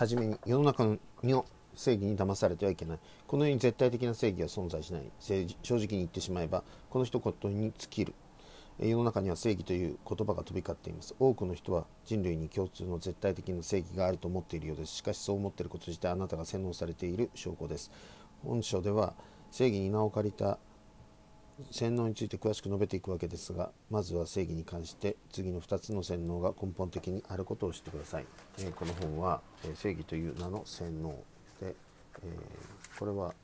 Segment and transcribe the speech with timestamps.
[0.00, 0.82] はじめに世の中
[1.22, 1.44] の
[1.74, 2.98] 正義に騙されてはいけない。
[3.26, 5.02] この世に絶対的な正義は存在しない。
[5.20, 8.14] 正直に言ってしまえばこの一言に尽きる。
[8.78, 11.14] 世の中には正義という言葉が飛び交っています。
[11.18, 14.94] 多くの人は人類に共通の絶対的な正義があると思っているようです。
[14.94, 17.90] しかしそう思っていること自体あなたが洗脳されている証拠です。
[18.42, 19.12] 本書では
[19.50, 20.58] 正義に名を借りた
[21.70, 28.26] 洗脳について詳しく述べていくわけですがまずは正義に関して次の2つの洗脳が根本的にあることを知ってください、
[28.58, 31.10] えー、この本は、えー、正義という名の洗脳
[31.60, 31.74] で、
[32.22, 33.34] えー、これは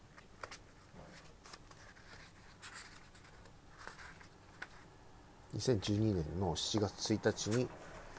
[5.56, 7.66] 2012年の7月1日に、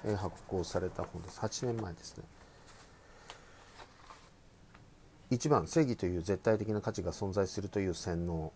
[0.04, 1.40] え発行された本です。
[1.40, 2.24] 8年前ですね。
[5.32, 8.52] 1番正義という絶対的な価値が存在するという洗脳。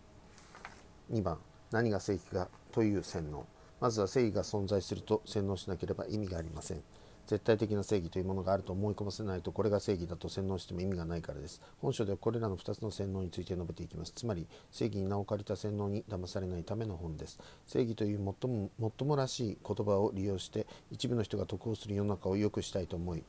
[1.12, 1.38] 2番
[1.70, 3.46] 何が正義かという洗脳。
[3.80, 6.82] まずは正義が存在すると洗脳しなければ意味がありません。
[7.26, 11.62] 絶対的な正義というものがあると思い込ませないとこれが正義だと洗脳しても意味がないからです。
[11.80, 14.12] 本書ではこれらの2つの洗脳について述べていきます。
[14.12, 17.38] つまり正義に名を借りた洗脳に騙されないための本です。
[17.66, 23.22] 正義という最ももっともらしい言葉を利用して一部の人が得をする世の中を良くしたいと思い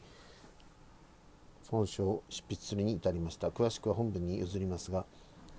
[1.69, 3.49] 本書を執筆するに至りました。
[3.49, 5.05] 詳しくは本文に譲りますが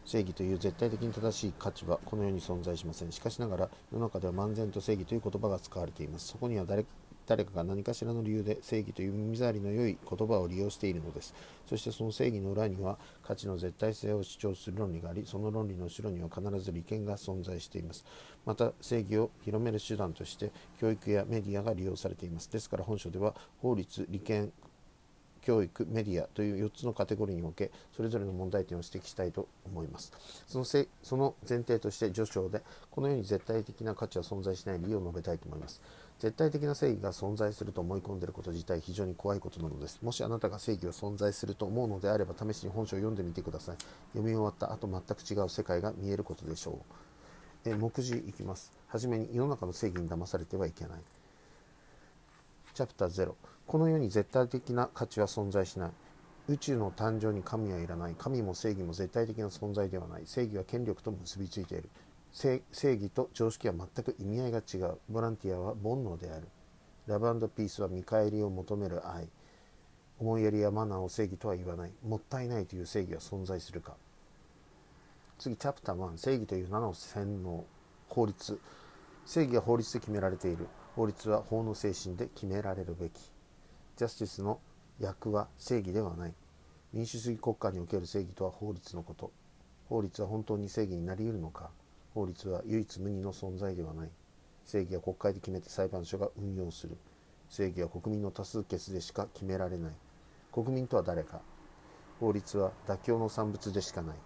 [0.05, 3.13] 正義という絶対的に正しい価値はこの世に存在しません。
[3.13, 6.29] しかしながら世の中では漫然と正義という言葉が使われています。
[6.29, 6.85] そこには誰
[7.27, 11.35] 誰かが何かしらの理由で正義という耳障りの良い言葉を利用しているのです。
[11.67, 18.05] そしてその正義の裏には価値の絶対性を主張する論理がありその論理の後ろには必ず利権が存在しています。
[18.45, 22.51] また正義を広める手段として教育やメディアが利用されています。
[22.51, 24.53] ですから本書では法律利権
[25.45, 30.11] 教育メディアという4つのカテゴリーにおけそれぞれの問題点を指摘したいと思います。
[30.47, 35.83] そのせその前提として序章でこのように絶対的な価値は存在しない理由を述べたいと思います。
[36.19, 39.99] 絶対的な正義が存在すると思い込んでいること自体非常に怖いことなのです。
[40.03, 43.77] もしあなたが正義が存在すると思うのであれば試しに本書を読んでみてください。
[44.13, 45.01] 読み終わった後全
[45.37, 46.73] く違う世界が見えることでしょ
[47.67, 47.71] う。
[47.71, 48.73] え目次いきます。
[48.87, 51.01] はじめに世の中の正義に騙されてはいけない。
[52.75, 53.35] チャプター0
[53.67, 55.91] この世に絶対的な価値は存在しない。
[56.49, 58.15] 宇宙の誕生に神はいらない。
[58.19, 60.23] 神も正義も絶対的な存在ではない。
[60.27, 61.89] 正義は権力と結びついている。
[62.31, 64.99] 正義と常識は全く意味合いが違う。
[65.09, 66.49] ボランティアは煩悩である。
[67.07, 69.29] ラブピースは見返りを求める愛。
[70.19, 71.93] 思いやりやマナーを正義とは言わない。
[72.07, 73.95] もったいないという正義は存在するか。
[75.39, 77.65] 次チャプター1正義という名の洗脳。
[78.09, 78.61] 法律。
[79.27, 80.69] 正義は法律で決められている。
[80.95, 83.34] 法律は法の精神で決められるべき。
[83.97, 84.59] ジャスティスの
[84.99, 86.35] 役は正義ではない。
[86.93, 89.31] 民主主義国家における正義とは法律のこと。
[89.89, 91.71] 法律は本当に正義になり得るのか。
[92.13, 94.11] 法律は唯一無二の存在ではない。
[94.65, 96.97] 正義は国会で決めて裁判所が運用する。
[97.49, 99.93] 正義は国民の多数決でしか決められない。
[100.53, 101.41] 国民とは誰か。
[102.19, 104.17] 法律は妥協の産物でしかない。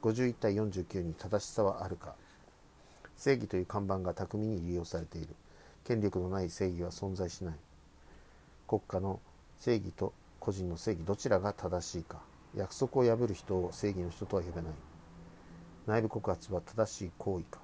[0.00, 2.14] 51対49に正しさはあるか。
[3.16, 5.34] 正義という看板が巧みに利用されている。
[5.84, 7.54] 権力のない正義は存在しない。
[8.66, 9.20] 国家の
[9.58, 12.20] 正義と個人の正義どちらが正しいか。
[12.56, 14.72] 約束を破る人を正義の人とは呼べない。
[15.86, 17.60] 内部告発は正しい行為か。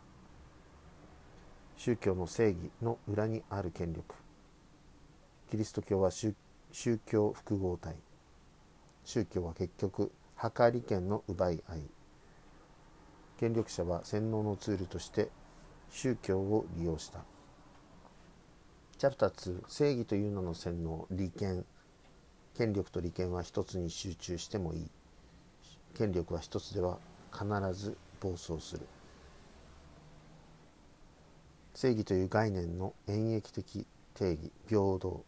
[1.76, 4.14] 宗教の正義の裏にある権力。
[5.50, 6.34] キリスト教は宗
[7.06, 7.96] 教複合体。
[9.04, 11.82] 宗教は結局計り権の奪い合い。
[13.38, 15.30] 権力者は洗脳のツールとして
[15.90, 17.20] 宗教を利用した。
[19.00, 21.64] チャプター2正義という名の洗脳利権
[22.54, 24.90] 権力と利権は一つに集中してもいい。
[25.96, 26.98] 権力は一つでは
[27.32, 28.86] 必ず暴走する。
[31.72, 35.24] 正義という概念の演繹的定義平等。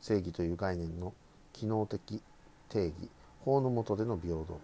[0.00, 1.12] 正義という概念の
[1.52, 2.22] 機能的
[2.68, 3.10] 定義
[3.44, 4.60] 法の下での平等。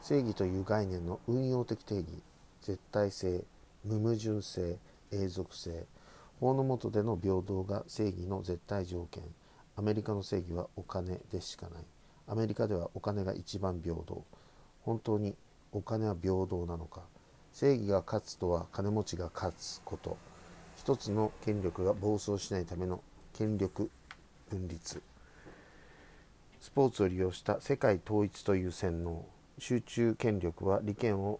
[0.00, 2.06] 正義という概念の運用的定義
[2.62, 3.44] 絶対性
[3.84, 4.78] 無矛盾性
[5.12, 5.84] 永続性
[6.40, 9.22] 法の下での平等が正義の絶対条件。
[9.76, 11.84] アメリカの正義はお金でしかない。
[12.26, 14.24] アメリカではお金が一番平等。
[14.80, 15.36] 本当に
[15.70, 17.02] お金は平等なのか。
[17.52, 20.16] 正義が勝つとは金持ちが勝つこと。
[20.76, 23.02] 一つの権力が暴走しないための
[23.34, 23.90] 権力
[24.48, 25.02] 分立。
[26.58, 29.26] スポーツを利用した世界統一という洗脳。
[29.58, 31.38] 集中権力は利権を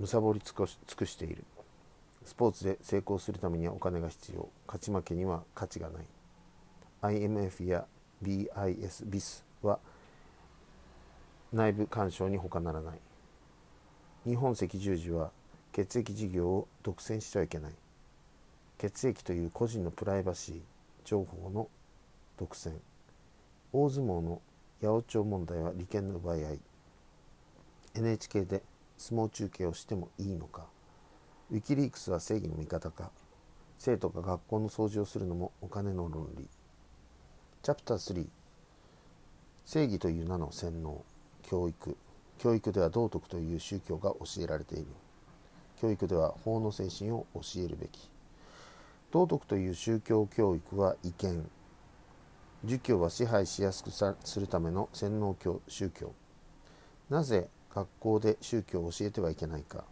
[0.00, 0.54] 貪り尽
[0.96, 1.44] くしている。
[2.28, 4.50] スポーツで成功するためにはお金が必要。
[4.66, 6.04] 勝ち負けには価値がない。
[7.00, 7.86] IMF や
[8.22, 9.78] BIS、BIS は
[11.54, 12.98] 内部干渉に他ならない。
[14.26, 15.30] 日本赤十字は
[15.72, 17.72] 血液事業を独占してはいけない。
[18.76, 20.60] 血液という個人のプライバシー
[21.06, 21.66] 情報の
[22.38, 22.72] 独占。
[23.72, 24.42] 大相撲の
[24.82, 26.60] 八百長問題は利権の奪い合い。
[27.94, 28.62] NHK で
[28.98, 30.66] 相撲中継をしてもいいのか。
[31.50, 33.10] ウィキリークスは正義の味方か。
[33.78, 36.46] 生徒が学校の掃除をするのもお金の論理。
[37.62, 38.26] チャプター3
[39.64, 41.02] 正義という名の洗脳。
[41.42, 41.96] 教育。
[42.38, 44.86] 教育では道徳という宗教が教えられている。
[45.80, 48.10] 教育では法の精神を教えるべき。
[49.10, 51.48] 道徳という宗教教育は違憲
[52.64, 56.12] 儒教は支配しやすくするための洗脳教宗教。
[57.08, 59.84] なぜ学校で宗教を教えてはいけないか。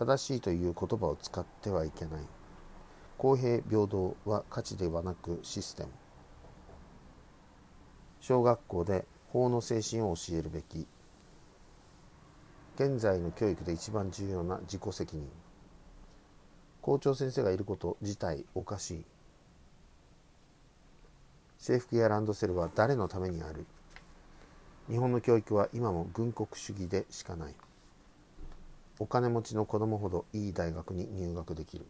[0.00, 2.20] 正しいという言葉を使ってはいけない。
[3.18, 5.90] 公平平等は価値ではなくシステム。
[8.22, 10.86] 小学校で法の精神を教えるべき。
[12.76, 15.28] 現在の教育で一番重要な自己責任。
[16.80, 19.04] 校長先生がいること自体おかしい。
[21.58, 23.66] 制服やランドセルは誰のためにある。
[24.88, 27.54] 日本の教育は今も軍国主義でしかない。
[29.02, 31.86] お金持ちの子供ほどいい大学に入学できる。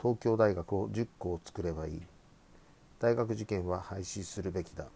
[0.00, 2.02] 東京大学を10校作ればいい。
[3.00, 4.86] 大学受験は廃止するべきだ。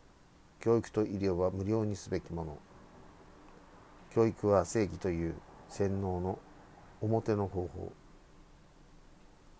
[0.60, 2.58] 教育と医療は無料にすべきもの。
[4.14, 5.34] 教育は正義という
[5.68, 6.38] 洗脳の
[7.00, 7.92] 表の方法。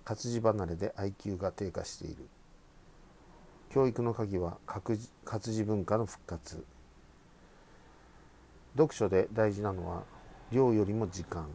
[0.04, 2.28] 活字離れで IQ が低下している。
[3.70, 6.64] 教育の鍵は活字文化の復活。
[8.74, 10.04] 読書で大事なのは
[10.52, 11.48] 量よりも時間。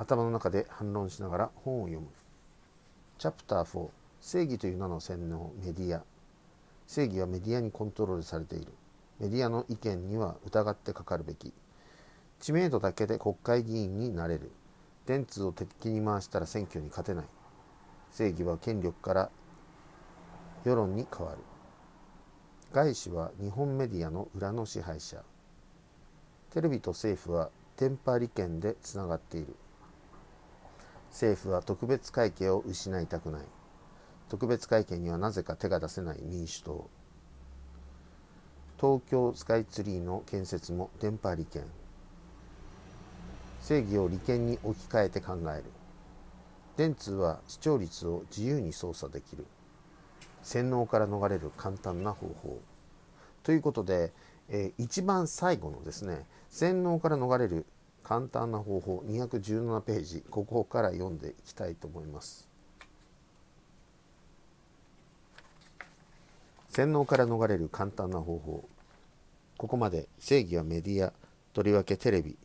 [0.00, 2.06] 頭の中で反論しながら本を読む。
[3.18, 3.88] チャプター4
[4.22, 6.02] 正義という名の洗脳メディア。
[6.86, 8.72] 正義はメディアにコントロールされている。
[9.18, 11.52] メディアの意見には疑ってかかるべき。
[12.40, 14.50] 知名度だけで国会議員になれる。
[15.04, 17.26] 電通を敵に回したら選挙に勝てない。
[18.10, 19.30] 正義は権力から
[20.64, 21.38] 世論に変わる。
[22.72, 25.22] 外資は日本メディアの裏の支配者。
[26.52, 29.54] テレビと政府は電波利権でつながっている。
[31.10, 33.42] 政府は特別会計を失いたくない。
[34.28, 36.90] 特別会計にはなぜか手が出せない民主党。
[38.80, 41.64] 東京スカイツリーの建設も電波利権。
[43.60, 45.64] 正義を利権に置き換えて考える。
[46.76, 49.46] 電通は視聴率を自由に操作できる。
[50.42, 52.60] 洗脳から逃れる簡単な方法。
[53.42, 54.12] ということで、
[54.48, 57.66] えー、一番最後のですね洗脳から逃れる
[58.02, 62.48] 簡単な方法217ページここから読んでいきたいと思います。
[66.68, 68.64] 洗脳から逃れる簡単な方法。
[69.56, 71.12] ここまで正義はメディア
[71.52, 72.36] とりわけテレビ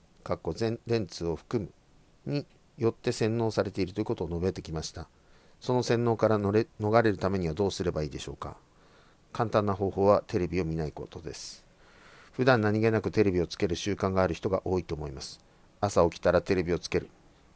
[0.55, 1.69] 全電通を含
[2.25, 2.45] むに
[2.77, 5.07] よって洗脳されているということを述べてきました。
[5.61, 8.57] その洗脳から逃れるためにはどうすればいいでしょうか。
[9.31, 11.63] 簡単な方法はテレビを見ないことです。
[12.33, 15.44] 普段何気なくテレビをつける習慣がある人が多いと思います。
[15.85, 17.09] 朝起きたらテレビをつける。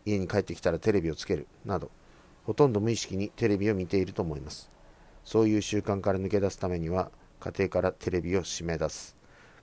[0.06, 1.48] 家に帰ってきたらテレビをつける。
[1.66, 1.90] など、
[2.46, 4.70] ほとんど無意識にテレビを見ていると思います。
[5.24, 9.16] そういう習慣から抜け出すためには、家庭からテレビを締め出す。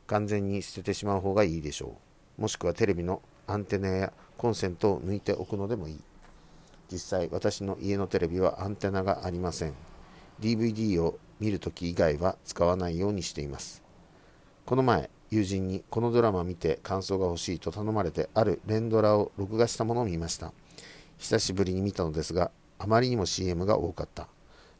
[0.07, 1.97] 完全に捨ててしまう方がいいでしょ
[2.39, 2.43] う。
[2.43, 6.01] もしくはテレビのアンテナやコンセントを抜いておくのでもいい。
[6.91, 9.75] 実際、私の家のテレビはアンテナがありません。
[10.41, 13.83] DVD を見るとき以外は使わないようにしています。
[14.65, 20.53] この前、友人にこのドラマ見て感想が欲しいと頼まれてある連ドラを録画したものを見ました。
[21.19, 24.29] 久しぶりに見たのですが、あまりにも CM が多かった。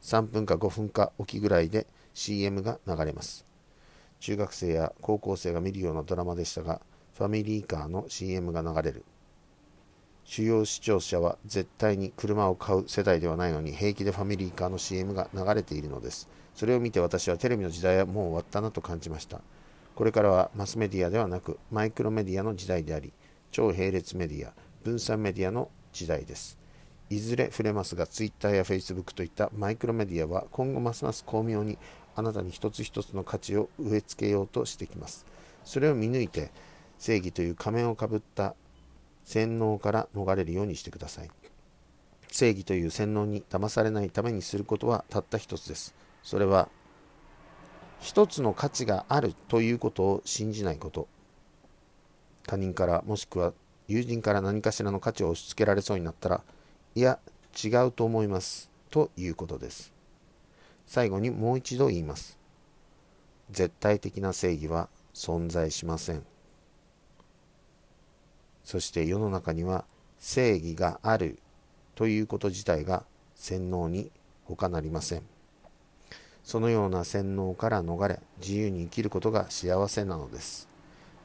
[0.03, 3.45] 3分か5分かおきぐらいで CM が流れます。
[4.21, 6.81] 中学生や高校生が見るようなドラマでしたが、
[7.15, 9.05] ファミリーカーの CM が流れる。
[10.25, 16.29] 主要視聴者は絶対に車を買う世代ではないのに平気でファミリーカーの CM が流れているのです。
[16.55, 19.41] それを見て私はテレビの時代はもう終わったなと感じました。
[19.97, 23.15] これからはマスメディアではなくマイクロメディアの時代であり
[23.51, 24.53] 超並列メディア
[24.85, 26.59] 分散メディアの時代です。
[27.09, 31.79] いずれ触れますが Twitter や Facebook といったマイクロメディアは今後ますます巧妙に
[32.15, 35.25] あなたに一つ一つの価値を植え付けようとしてきます。
[35.65, 36.51] それを見抜いて
[36.99, 38.55] 正義という仮面をかぶった
[39.25, 41.31] 洗脳から逃れるようにしてください。
[42.31, 45.95] 正義という洗脳に騙されないためにすることはたった一つです。
[46.23, 46.69] それは
[48.01, 51.09] 一つの価値があるということを信じないこと。
[52.47, 53.53] 他人からもしくは
[53.89, 56.43] 友人から何かしらの価値を押し付けられそうになったら
[56.95, 57.19] いや
[57.65, 59.93] 違うと思いますということです。
[60.87, 62.39] 最後にもう一度言います。
[63.51, 66.25] 絶対的な正義は存在しません。
[68.65, 69.85] そして世の中には
[70.19, 71.39] 正義がある
[71.95, 74.11] ということ自体が洗脳に
[74.45, 75.23] 他なりません。
[76.47, 80.69] そのような洗脳から逃れ自由に生きることが幸せなのです。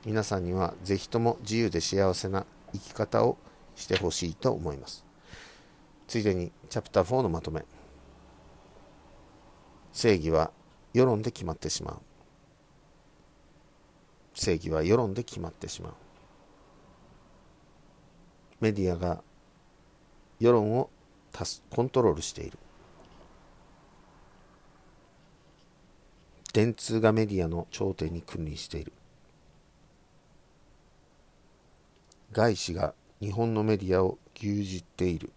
[0.03, 3.37] 皆さんにはぜひとも自由で幸せな生き方を
[3.75, 5.05] してほしいと思います。
[6.07, 7.63] ついでにチャプター4のまとめ。
[9.93, 10.49] 正義は
[10.91, 11.97] 世論で決まってしまう。
[14.33, 15.93] 正義は世論で決まってしまう。
[18.59, 19.21] メディアが
[20.39, 20.89] 世論を
[21.69, 22.57] コントロールしている。
[26.53, 28.91] 電通がメディアの頂点に君臨している。
[32.33, 35.31] 外資が日本のメディアを牛耳っている。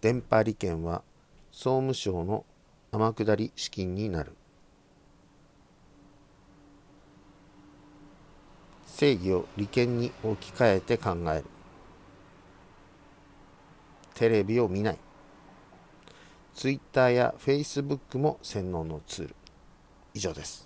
[0.00, 1.02] 電波利権は
[1.52, 2.44] 総務省の
[2.92, 4.32] 天下り資金になる。
[8.86, 11.44] 正義を利権に置き換えて考える。
[14.14, 14.98] テレビを見ない。
[16.56, 19.34] Twitter や Facebook も洗脳のツール。
[20.14, 20.65] 以上です。